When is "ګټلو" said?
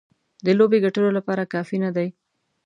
0.85-1.09